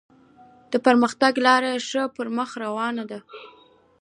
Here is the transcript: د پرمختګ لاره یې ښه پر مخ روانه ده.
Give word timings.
د 0.71 0.73
پرمختګ 0.85 1.33
لاره 1.45 1.69
یې 1.73 1.79
ښه 1.89 2.03
پر 2.15 2.27
مخ 2.37 2.49
روانه 2.63 3.03
ده. 3.11 3.19